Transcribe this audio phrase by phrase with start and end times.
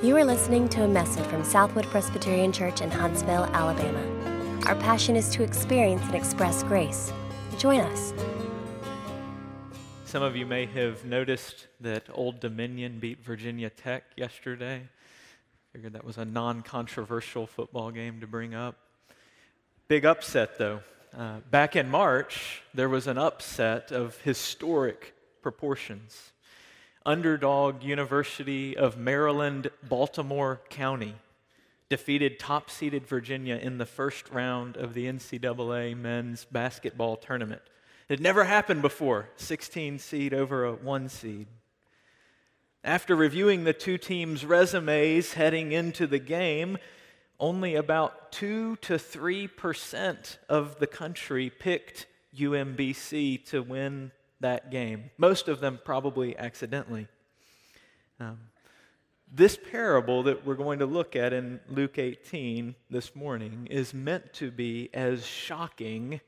[0.00, 4.00] You are listening to a message from Southwood Presbyterian Church in Huntsville, Alabama.
[4.66, 7.12] Our passion is to experience and express grace.
[7.58, 8.14] Join us.
[10.04, 14.82] Some of you may have noticed that Old Dominion beat Virginia Tech yesterday.
[15.72, 18.76] Figured that was a non controversial football game to bring up.
[19.88, 20.78] Big upset, though.
[21.12, 26.30] Uh, back in March, there was an upset of historic proportions.
[27.08, 31.14] Underdog University of Maryland, Baltimore County
[31.88, 37.62] defeated top seeded Virginia in the first round of the NCAA men's basketball tournament.
[38.10, 41.46] It had never happened before 16 seed over a 1 seed.
[42.84, 46.76] After reviewing the two teams' resumes heading into the game,
[47.40, 52.04] only about 2 to 3% of the country picked
[52.36, 55.10] UMBC to win that game.
[55.18, 57.08] Most of them probably accidentally.
[58.20, 58.38] Um,
[59.32, 64.32] this parable that we're going to look at in Luke 18 this morning is meant
[64.34, 66.20] to be as shocking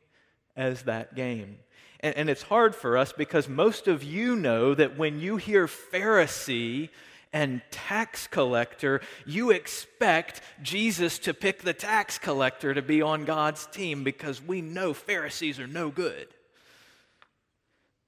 [0.57, 1.59] as that game.
[2.01, 5.67] And, and it's hard for us because most of you know that when you hear
[5.67, 6.91] Pharisee
[7.33, 13.67] and tax collector, you expect Jesus to pick the tax collector to be on God's
[13.67, 16.29] team because we know Pharisees are no good.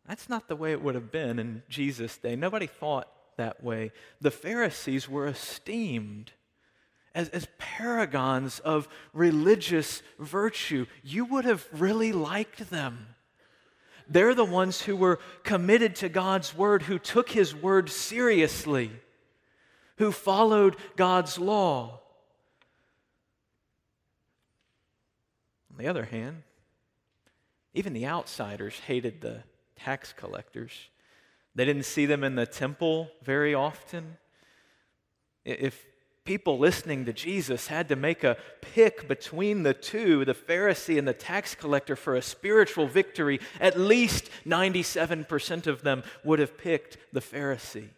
[0.07, 2.37] That's not the way it would have been in Jesus' day.
[2.37, 3.93] Nobody thought that way.
[4.21, 6.33] The Pharisees were esteemed
[7.15, 10.87] as, as paragons of religious virtue.
[11.03, 13.07] You would have really liked them.
[14.09, 18.91] They're the ones who were committed to God's word, who took his word seriously,
[19.97, 22.01] who followed God's law.
[25.71, 26.43] On the other hand,
[27.73, 29.45] even the outsiders hated the
[29.85, 30.73] tax collectors.
[31.55, 34.17] They didn't see them in the temple very often.
[35.45, 35.85] If
[36.25, 41.07] people listening to Jesus had to make a pick between the two, the Pharisee and
[41.07, 46.97] the tax collector, for a spiritual victory, at least 97% of them would have picked
[47.13, 47.89] the Pharisee.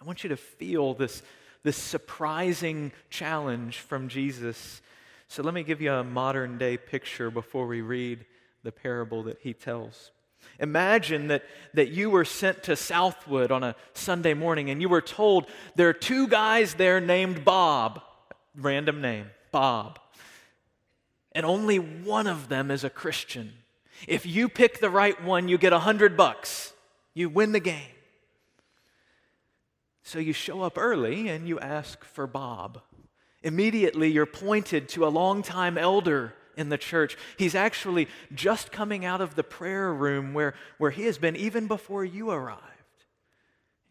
[0.00, 1.22] I want you to feel this,
[1.62, 4.82] this surprising challenge from Jesus.
[5.28, 8.26] So let me give you a modern day picture before we read
[8.62, 10.10] the parable that he tells.
[10.58, 11.44] Imagine that,
[11.74, 15.88] that you were sent to Southwood on a Sunday morning and you were told there
[15.88, 18.00] are two guys there named Bob,
[18.54, 19.98] random name, Bob.
[21.32, 23.52] And only one of them is a Christian.
[24.08, 26.72] If you pick the right one, you get a hundred bucks.
[27.12, 27.96] You win the game.
[30.02, 32.80] So you show up early and you ask for Bob.
[33.42, 37.16] Immediately, you're pointed to a longtime elder in the church.
[37.36, 41.66] He's actually just coming out of the prayer room where, where he has been even
[41.66, 42.62] before you arrived.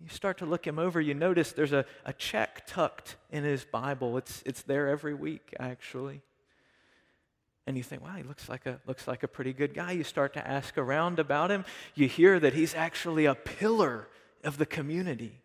[0.01, 3.63] You start to look him over, you notice there's a, a check tucked in his
[3.63, 4.17] Bible.
[4.17, 6.21] It's, it's there every week, actually.
[7.67, 9.93] And you think, wow, he looks like, a, looks like a pretty good guy.
[9.93, 11.65] You start to ask around about him.
[11.95, 14.07] You hear that he's actually a pillar
[14.43, 15.41] of the community.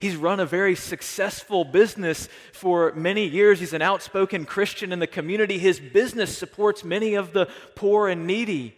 [0.00, 3.60] He's run a very successful business for many years.
[3.60, 5.58] He's an outspoken Christian in the community.
[5.58, 8.76] His business supports many of the poor and needy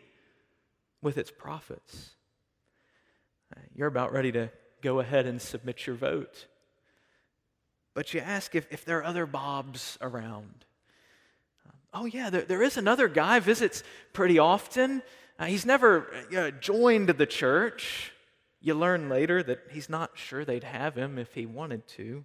[1.03, 2.11] with its profits.
[3.75, 4.51] You're about ready to
[4.83, 6.47] go ahead and submit your vote.
[7.95, 10.65] But you ask if, if there are other Bobs around.
[11.93, 15.03] Oh, yeah, there, there is another guy, visits pretty often.
[15.39, 16.07] Uh, he's never
[16.37, 18.13] uh, joined the church.
[18.67, 22.25] You learn later that he's not sure they'd have him if he wanted to.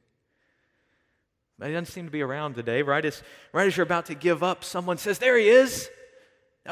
[1.59, 2.81] But he doesn't seem to be around today.
[2.81, 3.21] Right as,
[3.53, 5.87] right as you're about to give up, someone says, There he is.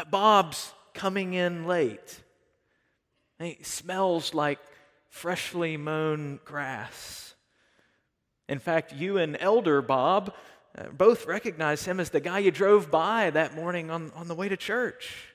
[0.09, 2.19] Bob's coming in late.
[3.37, 4.57] And he smells like
[5.07, 7.35] freshly mown grass.
[8.47, 10.33] In fact, you and Elder Bob
[10.75, 14.33] uh, both recognize him as the guy you drove by that morning on, on the
[14.33, 15.28] way to church.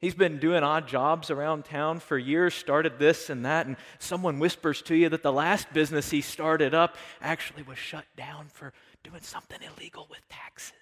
[0.00, 4.38] He's been doing odd jobs around town for years, started this and that, and someone
[4.38, 8.72] whispers to you that the last business he started up actually was shut down for
[9.04, 10.72] doing something illegal with taxes.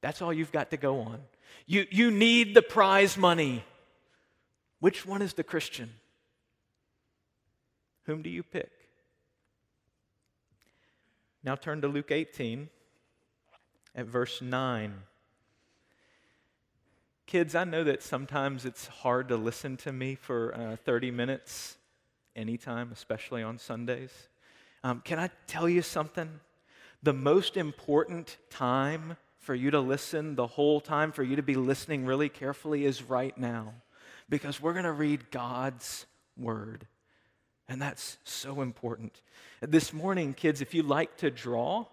[0.00, 1.20] That's all you've got to go on.
[1.66, 3.64] You, you need the prize money.
[4.80, 5.90] Which one is the Christian?
[8.04, 8.70] Whom do you pick?
[11.44, 12.68] Now turn to Luke 18
[13.94, 15.02] at verse 9.
[17.28, 21.76] Kids, I know that sometimes it's hard to listen to me for uh, 30 minutes
[22.34, 24.28] anytime, especially on Sundays.
[24.82, 26.40] Um, can I tell you something?
[27.02, 31.54] The most important time for you to listen, the whole time for you to be
[31.54, 33.74] listening really carefully, is right now
[34.30, 36.86] because we're going to read God's Word.
[37.68, 39.20] And that's so important.
[39.60, 41.84] This morning, kids, if you like to draw,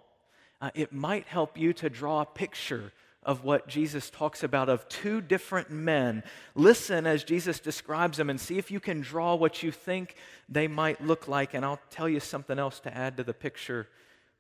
[0.62, 2.94] uh, it might help you to draw a picture
[3.26, 6.24] of what Jesus talks about of two different men.
[6.54, 10.16] Listen as Jesus describes them and see if you can draw what you think
[10.48, 11.56] they might look like.
[11.56, 13.88] And I'll tell you something else to add to the picture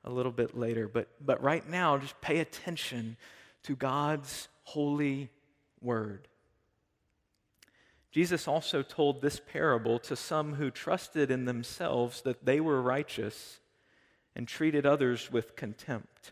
[0.03, 0.87] a little bit later.
[0.87, 3.17] But, but right now, just pay attention
[3.63, 5.31] to God's holy
[5.81, 6.27] word.
[8.11, 13.59] Jesus also told this parable to some who trusted in themselves that they were righteous
[14.35, 16.31] and treated others with contempt.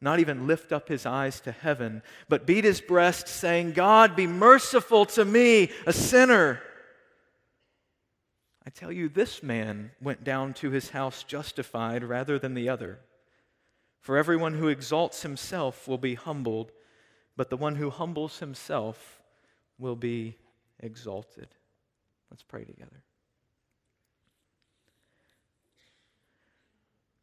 [0.00, 4.26] not even lift up his eyes to heaven, but beat his breast, saying, God, be
[4.26, 6.62] merciful to me, a sinner.
[8.66, 13.00] I tell you, this man went down to his house justified rather than the other.
[14.00, 16.72] For everyone who exalts himself will be humbled,
[17.36, 19.20] but the one who humbles himself
[19.78, 20.36] will be
[20.78, 21.48] exalted.
[22.30, 23.02] Let's pray together.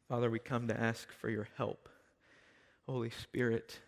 [0.08, 1.88] Father, we come to ask for your help.
[2.88, 3.78] Holy Spirit,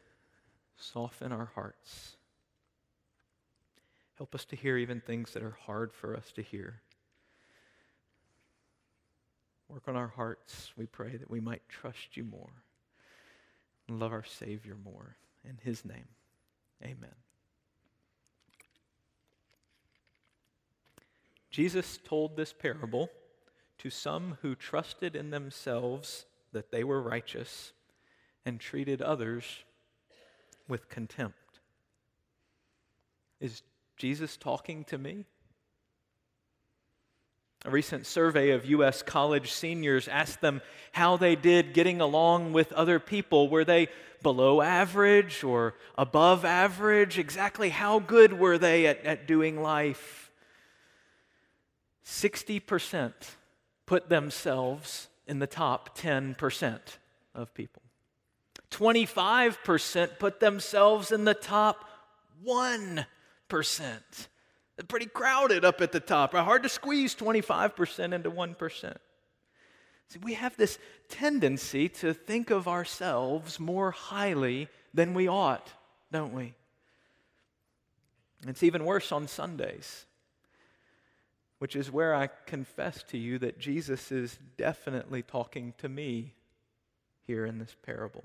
[0.76, 2.16] soften our hearts.
[4.18, 6.82] Help us to hear even things that are hard for us to hear.
[9.70, 12.50] Work on our hearts, we pray, that we might trust you more
[13.88, 15.16] and love our Savior more.
[15.48, 16.08] In his name,
[16.84, 17.14] amen.
[21.50, 23.08] Jesus told this parable
[23.78, 27.72] to some who trusted in themselves that they were righteous
[28.44, 29.44] and treated others
[30.68, 31.36] with contempt.
[33.40, 33.62] Is
[33.96, 35.26] Jesus talking to me?
[37.66, 39.02] A recent survey of U.S.
[39.02, 43.50] college seniors asked them how they did getting along with other people.
[43.50, 43.88] Were they
[44.22, 47.18] below average or above average?
[47.18, 50.30] Exactly how good were they at, at doing life?
[52.06, 53.12] 60%
[53.84, 56.78] put themselves in the top 10%
[57.34, 57.82] of people.
[58.70, 61.84] 25% put themselves in the top
[62.46, 63.06] 1%.
[63.48, 66.32] They're pretty crowded up at the top.
[66.32, 68.96] Hard to squeeze 25% into 1%.
[70.08, 70.78] See, we have this
[71.08, 75.72] tendency to think of ourselves more highly than we ought,
[76.10, 76.54] don't we?
[78.46, 80.06] It's even worse on Sundays,
[81.58, 86.34] which is where I confess to you that Jesus is definitely talking to me
[87.26, 88.24] here in this parable.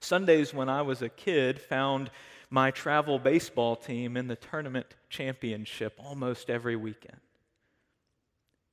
[0.00, 2.10] Sundays when I was a kid found
[2.48, 7.20] my travel baseball team in the tournament championship almost every weekend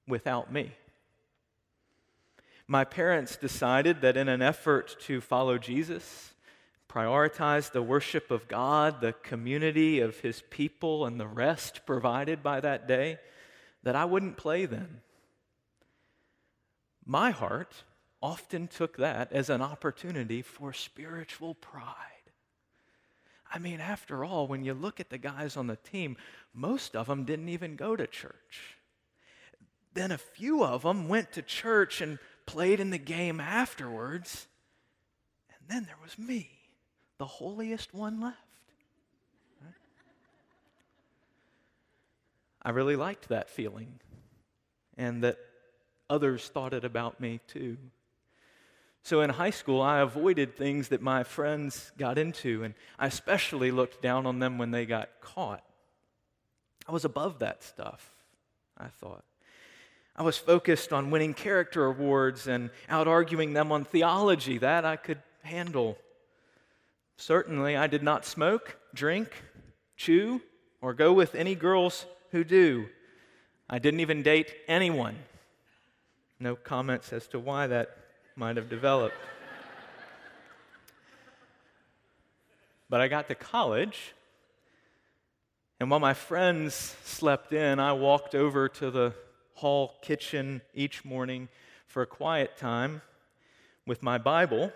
[0.08, 0.72] without me.
[2.68, 6.34] My parents decided that in an effort to follow Jesus,
[6.90, 12.60] prioritize the worship of God, the community of his people, and the rest provided by
[12.60, 13.20] that day,
[13.84, 15.02] that I wouldn't play then.
[17.06, 17.84] My heart
[18.22, 21.94] often took that as an opportunity for spiritual pride.
[23.52, 26.18] I mean, after all, when you look at the guys on the team,
[26.54, 28.78] most of them didn't even go to church.
[29.94, 34.48] Then a few of them went to church and played in the game afterwards.
[35.50, 36.50] And then there was me,
[37.18, 38.38] the holiest one left.
[42.62, 44.00] I really liked that feeling,
[44.98, 45.38] and that
[46.10, 47.78] others thought it about me too.
[49.04, 53.72] So in high school, I avoided things that my friends got into, and I especially
[53.72, 55.64] looked down on them when they got caught.
[56.88, 58.12] I was above that stuff,
[58.78, 59.24] I thought.
[60.16, 64.58] I was focused on winning character awards and out arguing them on theology.
[64.58, 65.98] That I could handle.
[67.18, 69.32] Certainly, I did not smoke, drink,
[69.96, 70.42] chew,
[70.82, 72.88] or go with any girls who do.
[73.70, 75.18] I didn't even date anyone.
[76.40, 77.97] No comments as to why that
[78.38, 79.16] might have developed.
[82.90, 84.14] but I got to college,
[85.80, 89.14] and while my friends slept in, I walked over to the
[89.56, 91.50] hall kitchen each morning
[91.88, 93.02] for a quiet time
[93.86, 94.72] with my Bible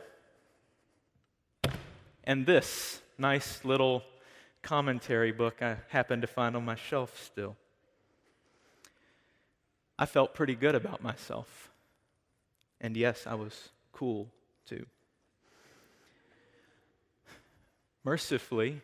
[2.24, 4.04] and this nice little
[4.62, 7.56] commentary book I happened to find on my shelf still.
[9.98, 11.71] I felt pretty good about myself.
[12.82, 14.28] And yes, I was cool
[14.66, 14.86] too.
[18.04, 18.82] Mercifully,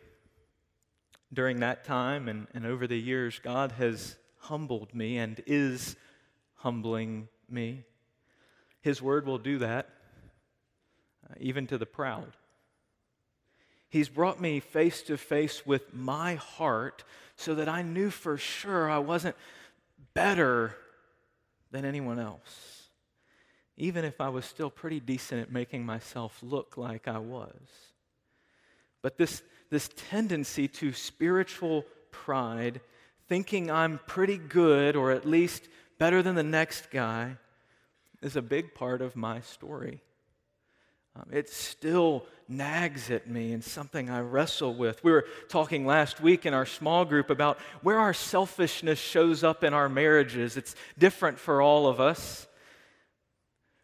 [1.32, 5.96] during that time and, and over the years, God has humbled me and is
[6.54, 7.84] humbling me.
[8.80, 9.88] His word will do that,
[11.28, 12.36] uh, even to the proud.
[13.88, 17.02] He's brought me face to face with my heart
[17.36, 19.34] so that I knew for sure I wasn't
[20.14, 20.76] better
[21.70, 22.77] than anyone else,
[23.78, 27.52] even if I was still pretty decent at making myself look like I was.
[29.02, 32.80] But this, this tendency to spiritual pride,
[33.28, 35.68] thinking I'm pretty good or at least
[35.98, 37.36] better than the next guy,
[38.20, 40.02] is a big part of my story.
[41.14, 45.04] Um, it still nags at me and something I wrestle with.
[45.04, 49.62] We were talking last week in our small group about where our selfishness shows up
[49.62, 50.56] in our marriages.
[50.56, 52.47] It's different for all of us.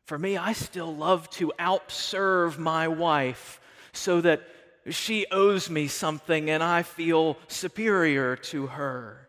[0.05, 3.61] For me, I still love to outserve my wife
[3.93, 4.43] so that
[4.91, 9.29] she owes me something and I feel superior to her.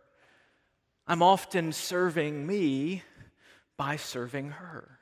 [1.07, 3.03] I'm often serving me
[3.77, 4.99] by serving her.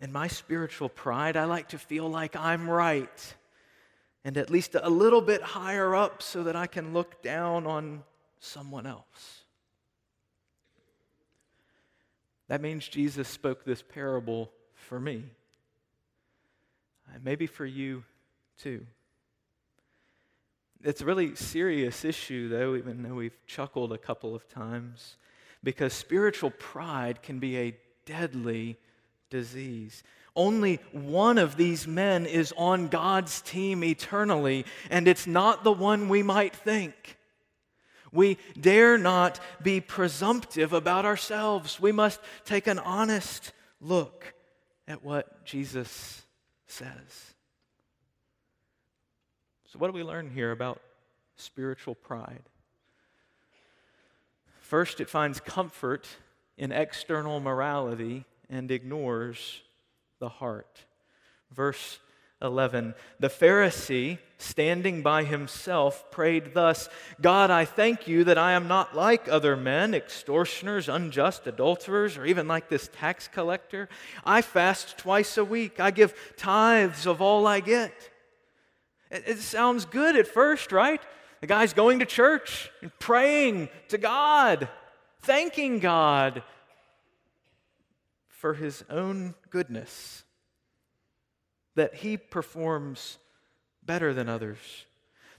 [0.00, 3.34] In my spiritual pride, I like to feel like I'm right
[4.24, 8.04] and at least a little bit higher up so that I can look down on
[8.38, 9.37] someone else.
[12.48, 15.24] That means Jesus spoke this parable for me.
[17.08, 18.04] Uh, maybe for you
[18.58, 18.86] too.
[20.82, 25.16] It's a really serious issue, though, even though we've chuckled a couple of times,
[25.64, 27.76] because spiritual pride can be a
[28.06, 28.78] deadly
[29.28, 30.02] disease.
[30.36, 36.08] Only one of these men is on God's team eternally, and it's not the one
[36.08, 37.17] we might think.
[38.12, 41.80] We dare not be presumptive about ourselves.
[41.80, 44.34] We must take an honest look
[44.86, 46.24] at what Jesus
[46.66, 47.34] says.
[49.66, 50.80] So, what do we learn here about
[51.36, 52.42] spiritual pride?
[54.60, 56.06] First, it finds comfort
[56.56, 59.62] in external morality and ignores
[60.18, 60.84] the heart.
[61.50, 62.00] Verse
[62.40, 66.88] 11 The Pharisee, standing by himself, prayed thus
[67.20, 72.24] God, I thank you that I am not like other men, extortioners, unjust, adulterers, or
[72.24, 73.88] even like this tax collector.
[74.24, 77.92] I fast twice a week, I give tithes of all I get.
[79.10, 81.00] It, it sounds good at first, right?
[81.40, 84.68] The guy's going to church and praying to God,
[85.22, 86.42] thanking God
[88.28, 90.24] for his own goodness,
[91.78, 93.18] that he performs
[93.84, 94.58] better than others.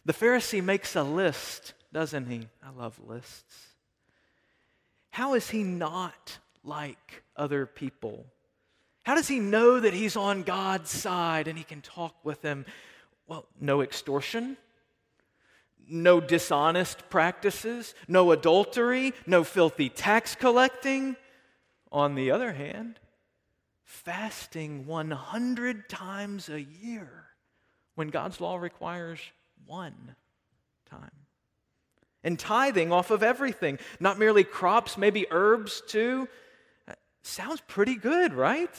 [0.05, 2.47] The Pharisee makes a list, doesn't he?
[2.63, 3.67] I love lists.
[5.11, 8.25] How is he not like other people?
[9.03, 12.65] How does he know that he's on God's side and he can talk with them
[13.27, 14.57] well, no extortion,
[15.87, 21.15] no dishonest practices, no adultery, no filthy tax collecting.
[21.91, 22.99] On the other hand,
[23.89, 27.25] fasting 100 times a year
[27.95, 29.19] when God's law requires
[29.65, 30.15] one
[30.87, 31.09] time.
[32.23, 36.27] And tithing off of everything, not merely crops, maybe herbs too.
[36.87, 36.93] Uh,
[37.23, 38.69] sounds pretty good, right?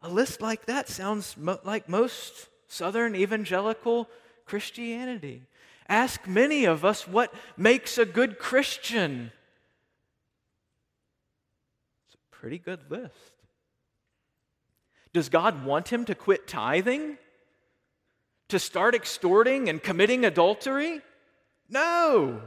[0.00, 4.08] A list like that sounds mo- like most Southern evangelical
[4.46, 5.42] Christianity.
[5.86, 9.32] Ask many of us what makes a good Christian.
[12.06, 13.14] It's a pretty good list.
[15.12, 17.18] Does God want him to quit tithing?
[18.48, 21.00] To start extorting and committing adultery?
[21.68, 22.40] No.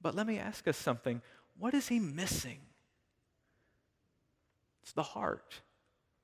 [0.00, 1.22] But let me ask us something.
[1.58, 2.58] What is he missing?
[4.82, 5.60] It's the heart,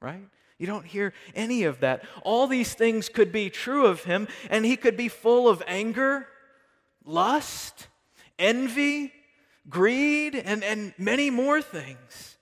[0.01, 0.29] right?
[0.59, 2.05] You don't hear any of that.
[2.23, 6.29] All these things could be true of him, and he could be full of anger,
[7.05, 7.89] lust,
[8.39, 9.13] envy,
[9.69, 12.37] greed, and, and many more things.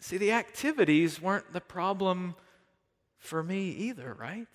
[0.00, 2.34] See, the activities weren't the problem
[3.18, 4.48] for me either, right?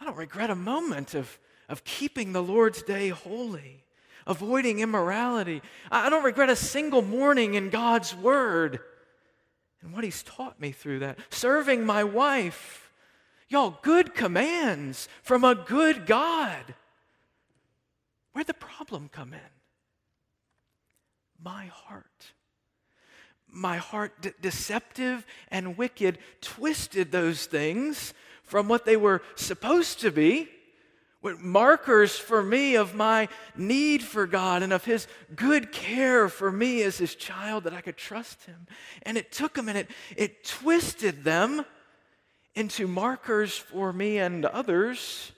[0.00, 1.38] I don't regret a moment of,
[1.68, 3.84] of keeping the Lord's day holy,
[4.26, 5.60] avoiding immorality.
[5.90, 8.80] I don't regret a single morning in God's Word
[9.82, 11.18] and what he's taught me through that.
[11.30, 12.90] Serving my wife.
[13.48, 16.74] Y'all, good commands from a good God.
[18.32, 19.40] Where'd the problem come in?
[21.42, 22.32] My heart.
[23.48, 30.10] My heart, de- deceptive and wicked, twisted those things from what they were supposed to
[30.10, 30.48] be,
[31.22, 36.82] markers for me of my need for God and of His good care for me
[36.82, 38.66] as His child that I could trust Him.
[39.02, 41.64] And it took them and it, it twisted them
[42.54, 45.32] into markers for me and others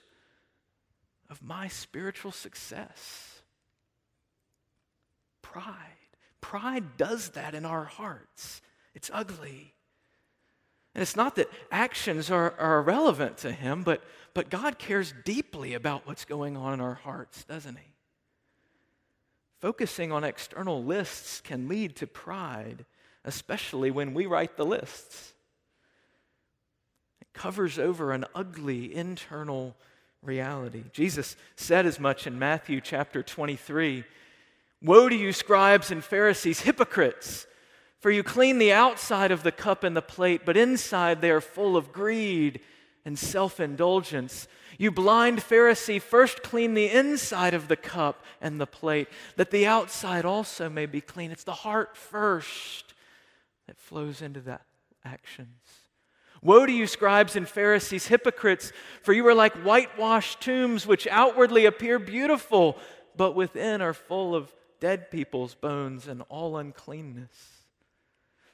[1.33, 3.41] of my spiritual success.
[5.41, 5.73] Pride.
[6.41, 8.61] Pride does that in our hearts.
[8.93, 9.73] It's ugly.
[10.93, 14.03] And it's not that actions are, are irrelevant to Him, but,
[14.35, 17.93] but God cares deeply about what's going on in our hearts, doesn't He?
[19.59, 22.85] Focusing on external lists can lead to pride,
[23.25, 25.33] especially when we write the lists.
[27.21, 29.75] It covers over an ugly internal
[30.23, 30.83] reality.
[30.91, 34.03] Jesus said as much in Matthew chapter 23
[34.81, 37.47] Woe to you, scribes and Pharisees, hypocrites!
[37.99, 41.39] For you clean the outside of the cup and the plate, but inside they are
[41.39, 42.59] full of greed
[43.05, 44.47] and self indulgence.
[44.77, 49.65] You blind Pharisee, first clean the inside of the cup and the plate, that the
[49.65, 51.31] outside also may be clean.
[51.31, 52.93] It's the heart first
[53.67, 54.59] that flows into the
[55.05, 55.82] actions.
[56.43, 61.65] Woe to you, scribes and Pharisees, hypocrites, for you are like whitewashed tombs, which outwardly
[61.65, 62.77] appear beautiful,
[63.15, 67.63] but within are full of dead people's bones and all uncleanness.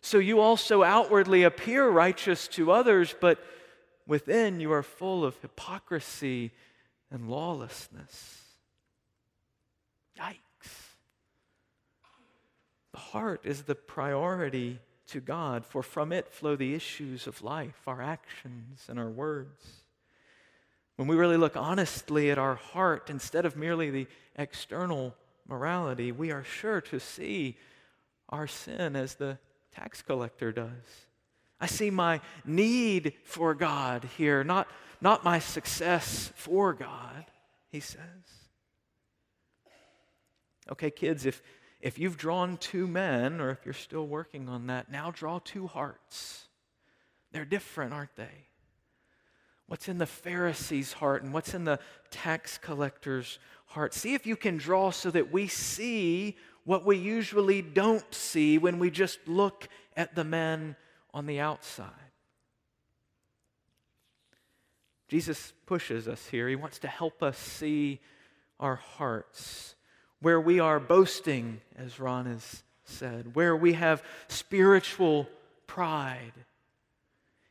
[0.01, 3.43] So you also outwardly appear righteous to others, but
[4.05, 6.51] within you are full of hypocrisy
[7.10, 8.43] and lawlessness.
[10.19, 10.36] Yikes.
[12.91, 14.79] The heart is the priority
[15.12, 19.84] to God, for from it flow the issues of life, our actions and our words.
[20.96, 25.16] When we really look honestly at our heart instead of merely the external
[25.48, 27.58] morality, we are sure to see
[28.30, 29.38] our sin as the
[29.74, 31.06] tax collector does.
[31.62, 34.68] I see my need for God here, not,
[35.01, 37.25] not my success for God,
[37.70, 38.00] he says.
[40.72, 41.42] Okay, kids, if,
[41.82, 45.68] if you've drawn two men, or if you're still working on that, now draw two
[45.68, 46.48] hearts.
[47.32, 48.48] They're different, aren't they?
[49.68, 53.38] What's in the Pharisee's heart and what's in the tax collector's
[53.68, 53.94] heart?
[53.94, 58.80] See if you can draw so that we see what we usually don't see when
[58.80, 60.76] we just look at the men
[61.13, 61.94] on the outside.
[65.08, 66.48] Jesus pushes us here.
[66.48, 68.00] He wants to help us see
[68.60, 69.76] our hearts,
[70.21, 75.27] where we are boasting, as Ron has said, where we have spiritual
[75.67, 76.34] pride.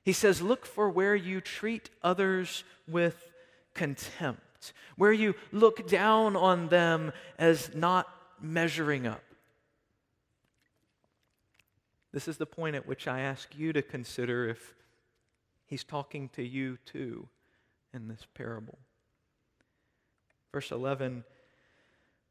[0.02, 3.30] He says, Look for where you treat others with
[3.74, 8.08] contempt, where you look down on them as not
[8.40, 9.22] measuring up.
[12.12, 14.74] This is the point at which I ask you to consider if
[15.66, 17.28] he's talking to you too
[17.92, 18.78] in this parable.
[20.52, 21.24] Verse 11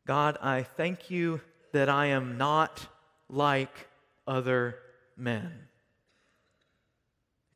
[0.08, 1.41] God, I thank you
[1.74, 2.88] that I am not
[3.28, 3.89] like
[4.26, 4.78] other
[5.17, 5.67] men.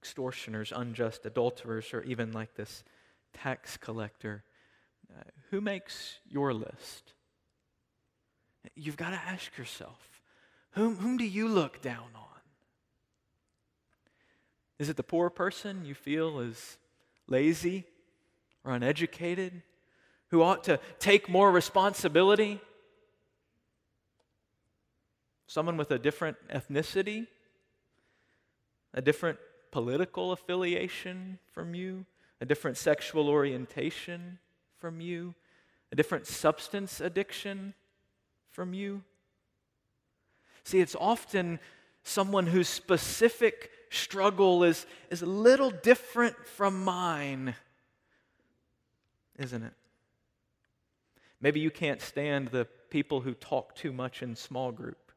[0.01, 2.83] Extortioners, unjust adulterers, or even like this
[3.31, 4.43] tax collector.
[5.09, 7.13] Uh, who makes your list?
[8.75, 10.21] You've got to ask yourself
[10.71, 12.41] whom, whom do you look down on?
[14.77, 16.77] Is it the poor person you feel is
[17.27, 17.85] lazy
[18.65, 19.61] or uneducated,
[20.31, 22.59] who ought to take more responsibility?
[25.45, 27.27] Someone with a different ethnicity,
[28.93, 29.37] a different
[29.71, 32.05] political affiliation from you,
[32.39, 34.39] a different sexual orientation
[34.77, 35.35] from you,
[35.91, 37.73] a different substance addiction
[38.49, 39.03] from you?
[40.63, 41.59] See, it's often
[42.03, 47.53] someone whose specific struggle is, is a little different from mine,
[49.37, 49.73] isn't it?
[51.41, 55.11] Maybe you can't stand the people who talk too much in small group.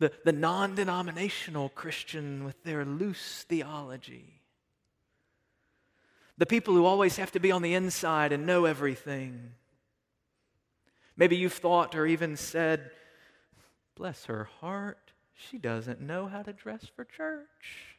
[0.00, 4.40] The, the non denominational Christian with their loose theology.
[6.36, 9.52] The people who always have to be on the inside and know everything.
[11.16, 12.90] Maybe you've thought or even said,
[13.94, 17.96] Bless her heart, she doesn't know how to dress for church.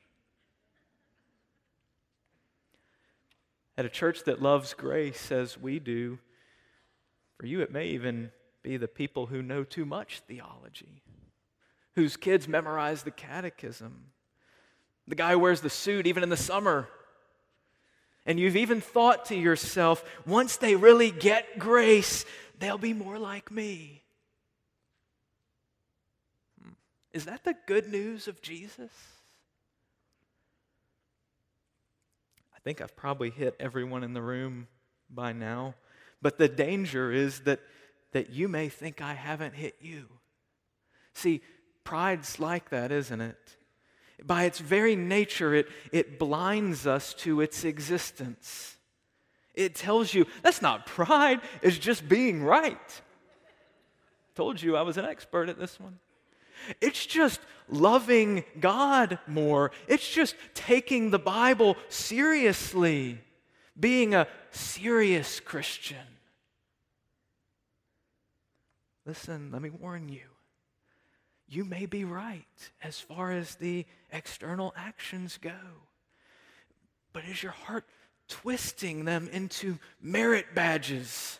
[3.78, 6.20] At a church that loves grace as we do,
[7.38, 8.32] for you it may even
[8.64, 11.04] be the people who know too much theology,
[11.94, 14.12] whose kids memorize the catechism,
[15.08, 16.90] the guy who wears the suit even in the summer.
[18.26, 22.26] And you've even thought to yourself, once they really get grace,
[22.58, 24.02] they'll be more like me.
[27.14, 28.92] Is that the good news of Jesus?
[32.54, 34.68] I think I've probably hit everyone in the room
[35.10, 35.76] by now,
[36.26, 37.60] but the danger is that,
[38.12, 40.08] that you may think I haven't hit you.
[41.14, 41.44] See,
[41.84, 43.58] pride's like that, isn't it?
[44.26, 48.76] By its very nature, it, it blinds us to its existence.
[49.54, 53.02] It tells you that's not pride, it's just being right.
[54.34, 56.00] Told you I was an expert at this one.
[56.82, 59.70] It's just loving God more.
[59.88, 63.20] It's just taking the Bible seriously,
[63.80, 66.15] being a serious Christian.
[69.06, 70.22] Listen, let me warn you.
[71.48, 72.46] You may be right
[72.84, 75.52] as far as the external actions go,
[77.14, 77.86] but is your heart
[78.28, 81.40] twisting them into merit badges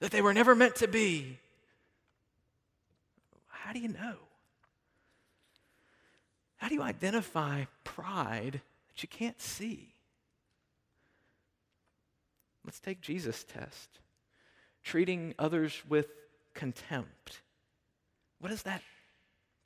[0.00, 1.38] that they were never meant to be?
[3.48, 4.16] How do you know?
[6.58, 9.94] How do you identify pride that you can't see?
[12.64, 13.88] Let's take Jesus' test.
[14.82, 16.08] Treating others with
[16.58, 17.40] contempt.
[18.40, 18.82] What does that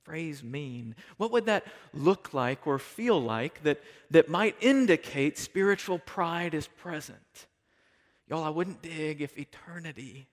[0.05, 0.95] phrase mean?
[1.17, 6.67] What would that look like or feel like that, that might indicate spiritual pride is
[6.67, 7.47] present?
[8.29, 10.29] Y'all, I wouldn't dig if eternity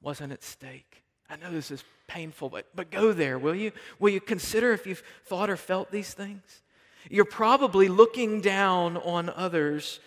[0.00, 1.02] wasn't at stake.
[1.28, 3.72] I know this is painful, but, but go there, will you?
[3.98, 6.62] Will you consider if you've thought or felt these things?
[7.08, 9.98] You're probably looking down on others,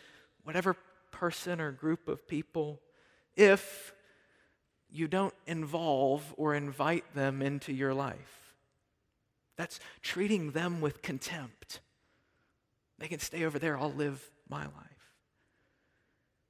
[0.43, 0.77] whatever
[1.11, 2.79] person or group of people,
[3.35, 3.93] if
[4.93, 8.53] you don't involve or invite them into your life.
[9.57, 11.79] That's treating them with contempt.
[12.99, 14.73] They can stay over there, I'll live my life.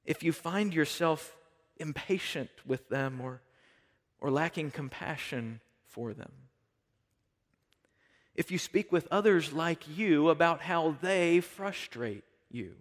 [0.04, 1.36] If you find yourself
[1.78, 3.40] impatient with them or
[4.24, 6.32] or lacking compassion for them.
[8.34, 12.74] If you speak with others like you about how they frustrate you.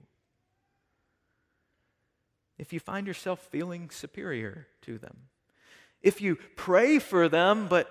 [2.58, 5.18] If you find yourself feeling superior to them.
[6.04, 7.90] If you pray for them but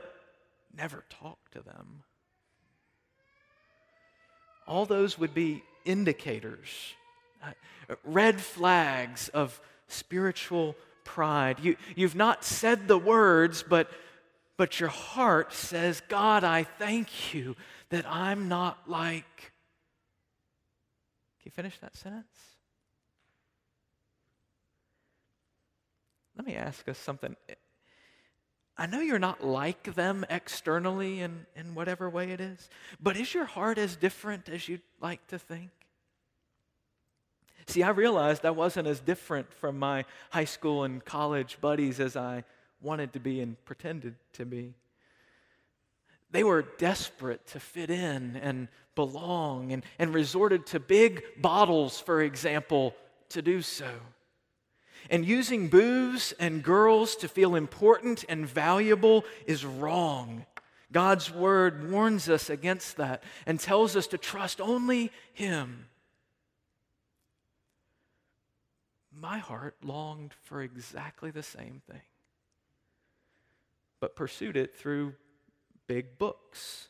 [0.77, 2.05] never talk to them.
[4.67, 6.95] All those would be indicators,
[7.43, 7.53] uh,
[8.05, 11.59] red flags of spiritual pride.
[11.61, 13.91] You, you've not said the words, but,
[14.57, 17.57] but your heart says, God, I thank you
[17.91, 19.53] that I'm not like.
[21.41, 22.27] Can you finish that sentence?
[26.37, 27.37] Let me ask us something.
[28.77, 33.35] I know you're not like them externally in, in whatever way it is, but is
[33.35, 35.71] your heart as different as you'd like to think?
[37.67, 42.17] See, I realized I wasn't as different from my high school and college buddies as
[42.17, 42.45] I
[42.81, 44.75] wanted to be and pretended to be.
[46.33, 52.23] They were desperate to fit in and belong and, and resorted to big bottles, for
[52.23, 52.95] example,
[53.29, 53.91] to do so.
[55.11, 60.47] And using booze and girls to feel important and valuable is wrong.
[60.91, 65.87] God's word warns us against that and tells us to trust only Him.
[69.23, 72.03] my heart longed for exactly the same thing,
[74.01, 75.15] but pursued it through
[75.87, 76.89] big books.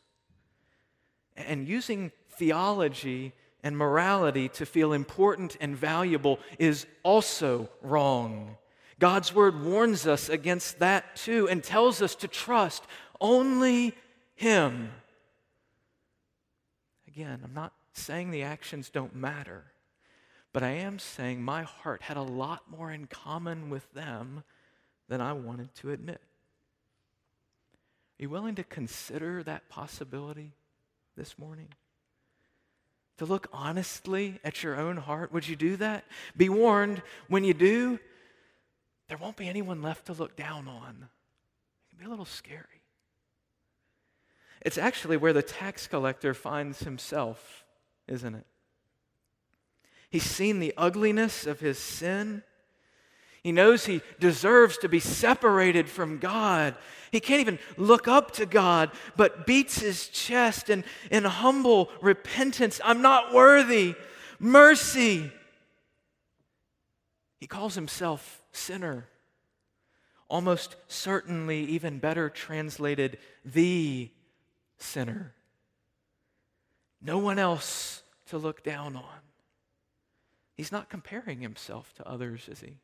[1.36, 8.56] And using theology and morality to feel important and valuable is also wrong.
[8.98, 12.84] God's word warns us against that too and tells us to trust
[13.20, 13.94] only
[14.34, 14.90] Him.
[17.08, 19.64] Again, I'm not saying the actions don't matter.
[20.52, 24.44] But I am saying my heart had a lot more in common with them
[25.08, 26.20] than I wanted to admit.
[28.18, 30.52] Are you willing to consider that possibility
[31.16, 31.68] this morning?
[33.22, 35.32] To look honestly at your own heart?
[35.32, 36.04] Would you do that?
[36.36, 38.00] Be warned, when you do,
[39.06, 40.96] there won't be anyone left to look down on.
[41.06, 42.82] It can be a little scary.
[44.62, 47.64] It's actually where the tax collector finds himself,
[48.08, 48.46] isn't it?
[50.10, 52.42] He's seen the ugliness of his sin.
[53.42, 56.76] He knows he deserves to be separated from God.
[57.10, 62.80] He can't even look up to God, but beats his chest in, in humble repentance.
[62.84, 63.96] I'm not worthy.
[64.38, 65.32] Mercy.
[67.40, 69.08] He calls himself sinner.
[70.28, 74.08] Almost certainly, even better translated, the
[74.78, 75.34] sinner.
[77.02, 79.20] No one else to look down on.
[80.56, 82.76] He's not comparing himself to others, is he?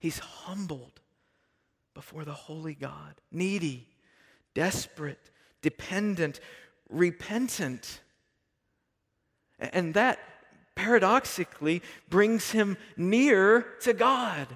[0.00, 1.00] He's humbled
[1.94, 3.86] before the holy God, needy,
[4.54, 5.30] desperate,
[5.62, 6.40] dependent,
[6.88, 8.00] repentant.
[9.58, 10.18] And that
[10.74, 14.48] paradoxically brings him near to God.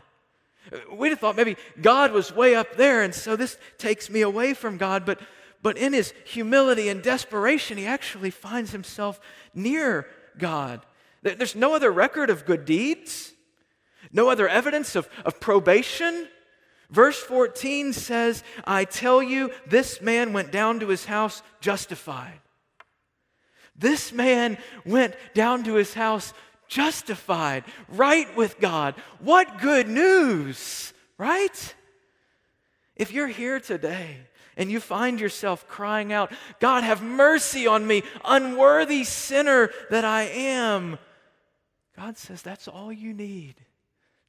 [0.90, 4.54] We'd have thought maybe God was way up there, and so this takes me away
[4.54, 5.04] from God.
[5.04, 5.20] But,
[5.62, 9.20] but in his humility and desperation, he actually finds himself
[9.54, 10.80] near God.
[11.22, 13.35] There's no other record of good deeds,
[14.12, 16.28] no other evidence of, of probation.
[16.90, 22.40] Verse 14 says, I tell you, this man went down to his house justified.
[23.76, 26.32] This man went down to his house
[26.68, 28.94] justified, right with God.
[29.18, 31.74] What good news, right?
[32.96, 34.18] If you're here today
[34.56, 40.22] and you find yourself crying out, God, have mercy on me, unworthy sinner that I
[40.22, 40.98] am,
[41.96, 43.56] God says that's all you need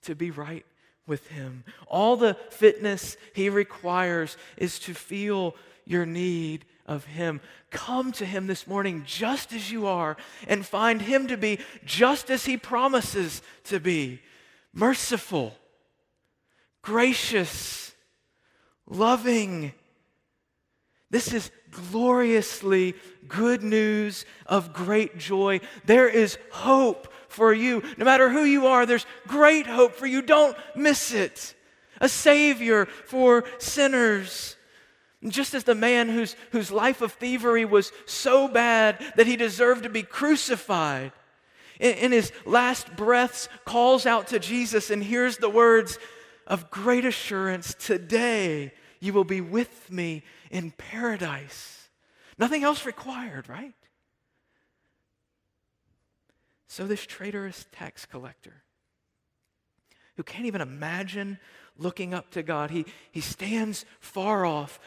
[0.05, 0.65] to be right
[1.07, 1.63] with Him.
[1.87, 7.41] All the fitness He requires is to feel your need of Him.
[7.69, 12.29] Come to Him this morning just as you are and find Him to be just
[12.29, 14.21] as He promises to be
[14.73, 15.55] merciful,
[16.81, 17.93] gracious,
[18.87, 19.73] loving.
[21.09, 22.95] This is gloriously
[23.27, 25.61] good news of great joy.
[25.85, 27.83] There is hope for you.
[27.97, 30.21] No matter who you are, there's great hope for you.
[30.21, 31.53] Don't miss it.
[31.99, 34.55] A Savior for sinners.
[35.27, 39.83] Just as the man whose, whose life of thievery was so bad that he deserved
[39.83, 41.11] to be crucified,
[41.79, 45.99] in, in his last breaths calls out to Jesus and hears the words
[46.47, 51.89] of great assurance Today you will be with me in paradise.
[52.37, 53.73] Nothing else required, right?
[56.67, 58.63] So, this traitorous tax collector,
[60.17, 61.39] who can't even imagine
[61.77, 64.79] looking up to God, he, he stands far off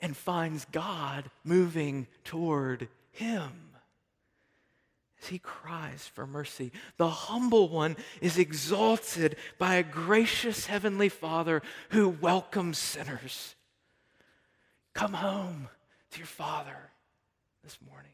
[0.00, 3.68] and finds God moving toward him
[5.20, 6.72] as he cries for mercy.
[6.96, 13.56] The humble one is exalted by a gracious heavenly Father who welcomes sinners.
[14.94, 15.68] Come home
[16.12, 16.90] to your Father
[17.62, 18.12] this morning.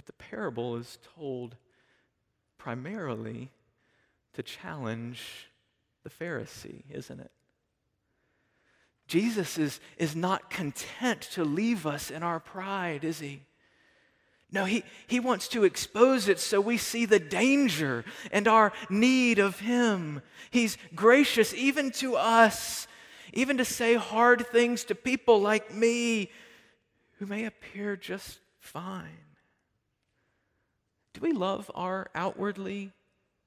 [0.00, 1.56] But the parable is told
[2.56, 3.50] primarily
[4.32, 5.50] to challenge
[6.04, 7.30] the Pharisee, isn't it?
[9.06, 13.42] Jesus is, is not content to leave us in our pride, is he?
[14.50, 19.38] No, he, he wants to expose it so we see the danger and our need
[19.38, 20.22] of him.
[20.50, 22.88] He's gracious even to us,
[23.34, 26.30] even to say hard things to people like me
[27.18, 29.29] who may appear just fine.
[31.12, 32.92] Do we love our outwardly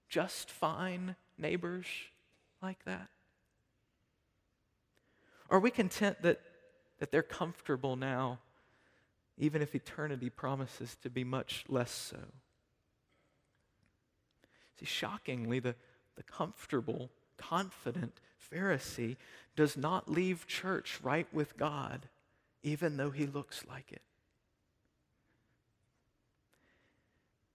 [0.10, 1.86] just fine neighbors
[2.62, 3.10] like that?
[5.50, 6.42] Are we content that,
[7.00, 8.40] that they're comfortable now,
[9.38, 12.18] even if eternity promises to be much less so?
[14.80, 15.76] See, shockingly, the,
[16.16, 18.20] the comfortable, confident
[18.52, 19.18] Pharisee
[19.56, 22.08] does not leave church right with God,
[22.64, 24.02] even though he looks like it.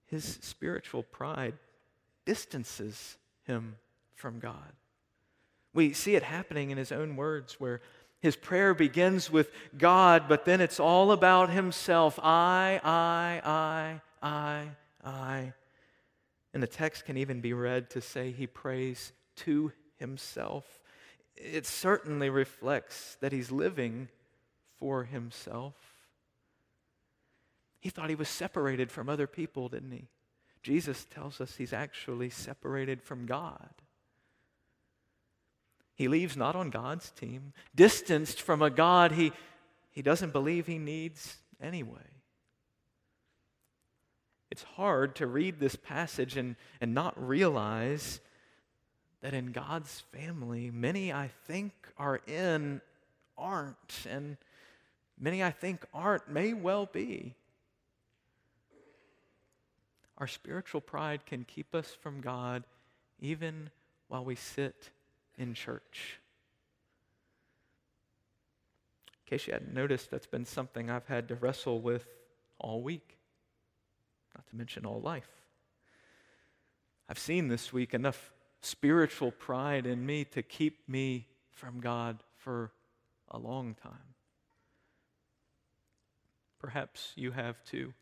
[0.09, 1.53] His spiritual pride
[2.25, 3.75] distances him
[4.15, 4.73] from God.
[5.73, 7.81] We see it happening in his own words, where
[8.21, 12.19] his prayer begins with God, but then it's all about himself.
[12.21, 14.67] I, I, I, I,
[15.03, 15.53] I.
[16.53, 20.65] And the text can even be read to say he prays to himself.
[21.37, 24.09] It certainly reflects that he's living
[24.77, 25.75] for himself.
[27.79, 30.07] He thought he was separated from other people, didn't he?
[30.61, 33.69] Jesus tells us he's actually separated from God.
[35.95, 39.31] He leaves not on God's team, distanced from a God he,
[39.91, 41.97] he doesn't believe he needs anyway.
[44.51, 48.19] It's hard to read this passage and, and not realize
[49.21, 52.81] that in God's family, many I think are in
[53.37, 54.37] aren't, and
[55.19, 57.35] many I think aren't may well be.
[60.19, 62.63] Our spiritual pride can keep us from God
[63.19, 63.69] even
[64.07, 64.89] while we sit
[65.37, 66.19] in church.
[69.25, 72.05] In case you hadn't noticed, that's been something I've had to wrestle with
[72.57, 73.17] all week,
[74.35, 75.29] not to mention all life.
[77.07, 82.71] I've seen this week enough spiritual pride in me to keep me from God for
[83.29, 84.15] a long time.
[86.59, 87.93] Perhaps you have too.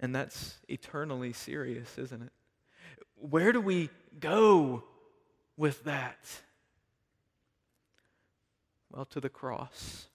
[0.00, 2.32] And that's eternally serious, isn't it?
[3.16, 4.84] Where do we go
[5.56, 6.18] with that?
[8.90, 10.06] Well, to the cross,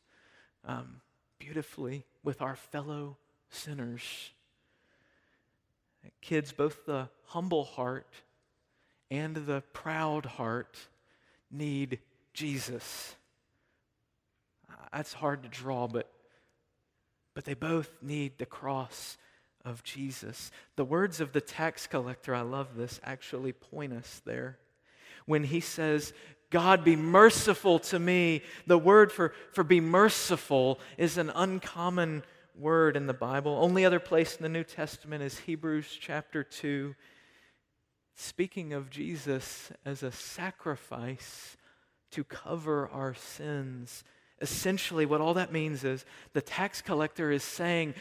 [0.66, 1.02] um,
[1.38, 3.18] beautifully with our fellow
[3.50, 4.32] sinners.
[6.22, 8.08] Kids, both the humble heart
[9.12, 10.78] and the proud heart
[11.52, 12.00] need
[12.34, 13.16] Jesus.
[14.92, 16.10] That's hard to draw, but,
[17.34, 19.18] but they both need the cross
[19.66, 20.52] of Jesus.
[20.76, 24.58] The words of the tax collector, I love this, actually point us there.
[25.26, 26.14] When he says,
[26.50, 32.24] God, be merciful to me, the word for, for be merciful is an uncommon
[32.56, 33.58] word in the Bible.
[33.60, 36.94] Only other place in the New Testament is Hebrews chapter 2,
[38.16, 41.58] speaking of Jesus as a sacrifice
[42.12, 44.04] to cover our sins.
[44.40, 47.96] Essentially, what all that means is the tax collector is saying,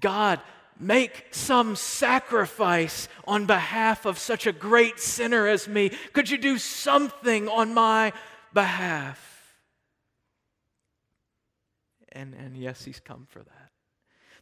[0.00, 0.40] God,
[0.78, 5.90] make some sacrifice on behalf of such a great sinner as me?
[6.12, 8.12] Could you do something on my
[8.52, 9.24] behalf?
[12.12, 13.70] And, and yes, he's come for that.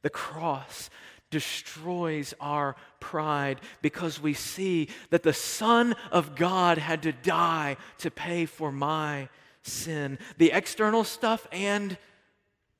[0.03, 0.88] The cross
[1.31, 8.11] destroys our pride because we see that the Son of God had to die to
[8.11, 9.29] pay for my
[9.62, 11.99] sin, the external stuff and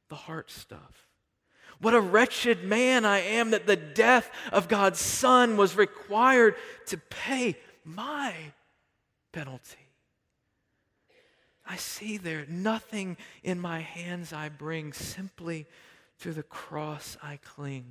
[0.09, 1.06] the heart stuff.
[1.81, 6.55] What a wretched man I am that the death of God's Son was required
[6.87, 8.35] to pay my
[9.33, 9.77] penalty.
[11.67, 15.67] I see there nothing in my hands I bring, simply
[16.21, 17.85] to the cross I cling.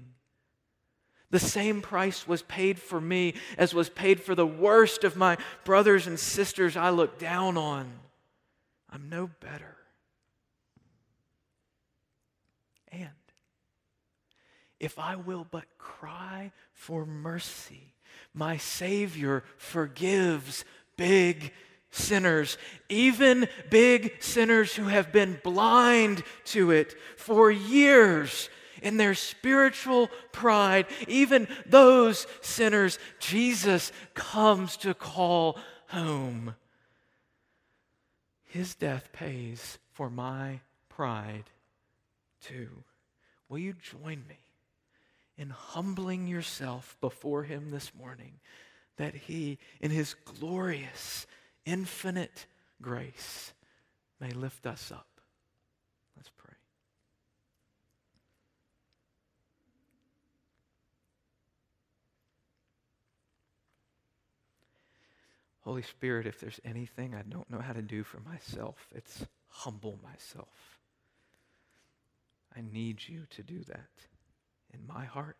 [1.31, 5.37] The same price was paid for me as was paid for the worst of my
[5.65, 7.91] brothers and sisters I look down on.
[8.89, 9.75] I'm no better.
[12.91, 13.09] And
[14.85, 17.95] if I will but cry for mercy,
[18.33, 20.63] my Savior forgives
[20.95, 21.51] big
[21.89, 28.49] sinners, even big sinners who have been blind to it for years
[28.83, 36.53] in their spiritual pride, even those sinners, Jesus comes to call home.
[38.43, 41.45] His death pays for my pride
[42.41, 42.83] too.
[43.49, 44.44] Will you join me?
[45.37, 48.39] In humbling yourself before Him this morning,
[48.97, 51.27] that He, in His glorious,
[51.65, 52.45] infinite
[52.81, 53.53] grace,
[54.19, 55.07] may lift us up.
[56.15, 56.53] Let's pray.
[65.61, 69.99] Holy Spirit, if there's anything I don't know how to do for myself, it's humble
[70.03, 70.79] myself.
[72.55, 73.89] I need you to do that
[74.75, 75.37] in my heart,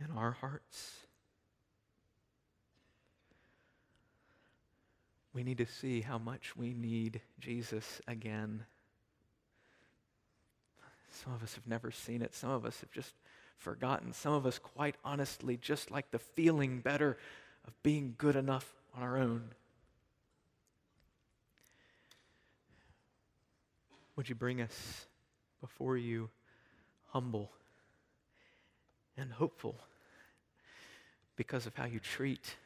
[0.00, 1.06] in our hearts.
[5.32, 8.64] We need to see how much we need Jesus again.
[11.10, 12.34] Some of us have never seen it.
[12.34, 13.14] Some of us have just
[13.56, 14.12] forgotten.
[14.12, 17.16] Some of us, quite honestly, just like the feeling better
[17.66, 19.50] of being good enough on our own.
[24.16, 25.06] Would you bring us
[25.60, 26.30] before you?
[27.14, 27.52] Humble
[29.16, 29.76] and hopeful
[31.36, 32.56] because of how you treat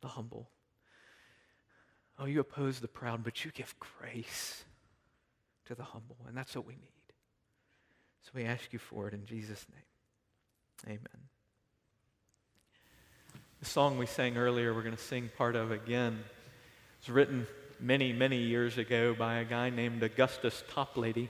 [0.00, 0.48] the humble.
[2.18, 4.64] Oh, you oppose the proud, but you give grace
[5.66, 6.88] to the humble, and that's what we need.
[8.22, 10.96] So we ask you for it in Jesus' name.
[10.96, 11.22] Amen.
[13.60, 16.18] The song we sang earlier, we're going to sing part of again.
[16.98, 17.46] It's written
[17.78, 21.28] many, many years ago by a guy named Augustus Toplady.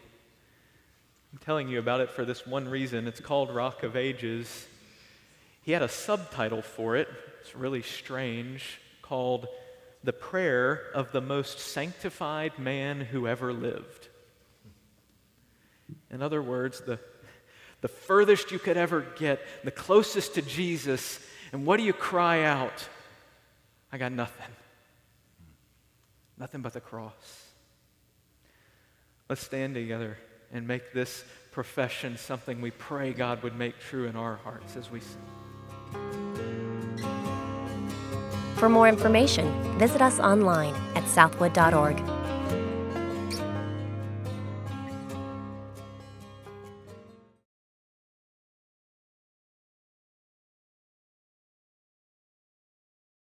[1.32, 3.06] I'm telling you about it for this one reason.
[3.06, 4.66] It's called Rock of Ages.
[5.62, 7.08] He had a subtitle for it,
[7.40, 9.46] it's really strange, called
[10.02, 14.08] The Prayer of the Most Sanctified Man Who Ever Lived.
[16.10, 16.98] In other words, the,
[17.82, 21.20] the furthest you could ever get, the closest to Jesus,
[21.52, 22.88] and what do you cry out?
[23.92, 24.46] I got nothing.
[26.38, 27.44] Nothing but the cross.
[29.28, 30.16] Let's stand together
[30.52, 34.90] and make this profession something we pray God would make true in our hearts as
[34.90, 35.18] we sing.
[38.56, 39.46] For more information,
[39.78, 42.17] visit us online at southwood.org.